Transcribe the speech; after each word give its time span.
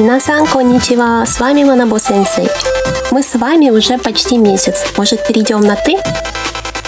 Минасан, 0.00 0.46
конничева, 0.46 1.26
с 1.26 1.38
вами 1.38 1.62
Манабо 1.62 2.00
Сенсей. 2.00 2.48
Мы 3.10 3.22
с 3.22 3.34
вами 3.34 3.68
уже 3.68 3.98
почти 3.98 4.38
месяц. 4.38 4.82
Может, 4.96 5.26
перейдем 5.26 5.60
на 5.60 5.76
«ты»? 5.76 5.98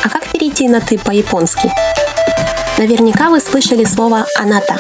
А 0.03 0.09
как 0.09 0.25
перейти 0.29 0.67
на 0.67 0.81
«ты» 0.81 0.97
по-японски? 0.97 1.71
Наверняка 2.79 3.29
вы 3.29 3.41
слышали 3.41 3.85
слово 3.85 4.25
«аната». 4.35 4.77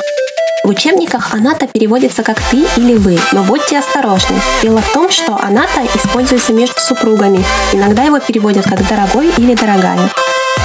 В 0.64 0.70
учебниках 0.70 1.34
«аната» 1.34 1.66
переводится 1.66 2.22
как 2.22 2.40
«ты» 2.50 2.64
или 2.78 2.94
«вы», 2.94 3.20
но 3.32 3.42
будьте 3.42 3.78
осторожны. 3.78 4.40
Дело 4.62 4.80
в 4.80 4.90
том, 4.94 5.10
что 5.10 5.36
«аната» 5.36 5.82
используется 5.94 6.54
между 6.54 6.80
супругами. 6.80 7.44
Иногда 7.74 8.04
его 8.04 8.18
переводят 8.18 8.64
как 8.64 8.88
«дорогой» 8.88 9.30
или 9.36 9.54
«дорогая». 9.54 10.08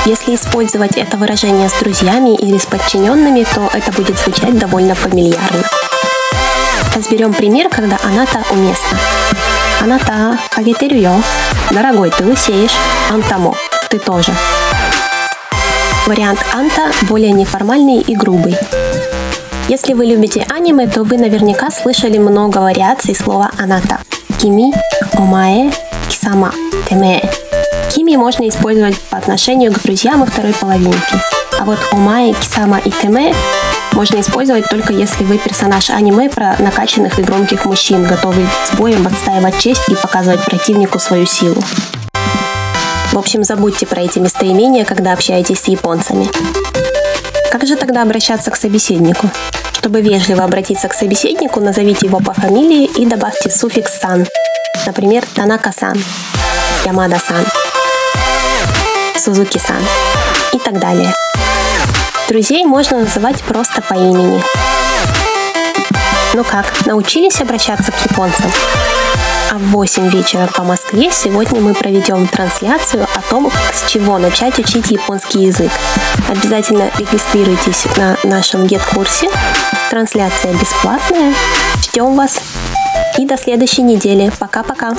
Если 0.06 0.36
использовать 0.36 0.96
это 0.96 1.18
выражение 1.18 1.68
с 1.68 1.74
друзьями 1.74 2.34
или 2.34 2.58
с 2.58 2.66
подчиненными, 2.66 3.46
то 3.54 3.70
это 3.74 3.92
будет 3.92 4.18
звучать 4.18 4.58
довольно 4.58 4.96
фамильярно. 4.96 5.64
Разберем 6.98 7.32
пример, 7.32 7.70
когда 7.70 8.00
уместна. 8.52 8.98
Аната 9.80 10.40
кагетерю 10.50 11.14
Дорогой, 11.70 12.10
ты 12.10 12.26
лысеешь. 12.26 12.76
Антамо. 13.12 13.54
Ты 13.92 14.00
тоже. 14.00 14.32
Вариант 16.08 16.40
анта 16.52 16.92
более 17.08 17.34
неформальный 17.34 18.02
и 18.02 18.16
грубый. 18.16 18.58
Если 19.68 19.94
вы 19.94 20.06
любите 20.06 20.48
аниме, 20.50 20.88
то 20.88 21.04
вы 21.04 21.20
наверняка 21.20 21.70
слышали 21.70 22.18
много 22.18 22.58
вариаций 22.58 23.14
слова 23.14 23.52
аната. 23.60 24.00
Кими, 24.40 24.74
омае, 25.14 25.72
кисама, 26.10 26.52
теме. 26.90 27.22
Кими 27.94 28.16
можно 28.16 28.50
использовать 28.50 29.00
по 29.12 29.18
отношению 29.18 29.72
к 29.72 29.84
друзьям 29.84 30.24
и 30.24 30.26
второй 30.26 30.54
половинке. 30.54 31.22
А 31.60 31.64
вот 31.64 31.78
омае, 31.92 32.34
кисама 32.34 32.80
и 32.80 32.90
теме 32.90 33.36
можно 33.98 34.22
использовать 34.22 34.70
только 34.70 34.94
если 34.94 35.24
вы 35.24 35.40
персонаж 35.40 35.90
аниме 35.90 36.30
про 36.30 36.56
накачанных 36.60 37.18
и 37.18 37.24
громких 37.24 37.66
мужчин, 37.66 38.06
готовый 38.06 38.46
с 38.64 38.76
боем 38.76 39.08
отстаивать 39.08 39.58
честь 39.58 39.90
и 39.90 39.96
показывать 39.96 40.46
противнику 40.46 41.00
свою 41.00 41.26
силу. 41.26 41.60
В 43.12 43.18
общем, 43.18 43.44
забудьте 43.44 43.88
про 43.88 44.02
эти 44.02 44.20
местоимения, 44.20 44.86
когда 44.86 45.14
общаетесь 45.14 45.62
с 45.62 45.68
японцами. 45.68 46.30
Как 47.52 47.66
же 47.66 47.76
тогда 47.76 48.04
обращаться 48.04 48.52
к 48.52 48.56
собеседнику? 48.56 49.32
Чтобы 49.74 50.02
вежливо 50.02 50.44
обратиться 50.44 50.88
к 50.90 50.94
собеседнику, 50.94 51.60
назовите 51.60 52.06
его 52.06 52.20
по 52.20 52.34
фамилии 52.34 52.86
и 52.86 53.04
добавьте 53.08 53.50
суффикс 53.50 54.00
«сан». 54.00 54.28
Например, 54.86 55.24
Танака-сан, 55.34 55.98
Ямада-сан, 56.86 57.44
Сузуки-сан 59.18 59.82
и 60.54 60.60
так 60.60 60.80
далее. 60.80 61.12
Друзей 62.28 62.66
можно 62.66 63.00
называть 63.00 63.42
просто 63.44 63.82
по 63.82 63.94
имени. 63.94 64.44
Ну 66.34 66.44
как, 66.44 66.86
научились 66.86 67.40
обращаться 67.40 67.94
к 67.94 68.12
японцам? 68.12 68.52
А 69.50 69.58
в 69.58 69.72
8 69.72 70.10
вечера 70.10 70.48
по 70.48 70.64
Москве 70.64 71.10
сегодня 71.10 71.62
мы 71.62 71.74
проведем 71.74 72.28
трансляцию 72.28 73.08
о 73.16 73.22
том, 73.30 73.50
с 73.74 73.90
чего 73.90 74.18
начать 74.18 74.60
учить 74.60 74.92
японский 74.92 75.46
язык. 75.46 75.72
Обязательно 76.28 76.92
регистрируйтесь 76.98 77.86
на 77.96 78.18
нашем 78.24 78.68
гет-курсе. 78.68 79.30
Трансляция 79.90 80.54
бесплатная. 80.54 81.34
Ждем 81.82 82.14
вас. 82.16 82.42
И 83.18 83.26
до 83.26 83.38
следующей 83.38 83.84
недели. 83.84 84.34
Пока-пока. 84.38 84.94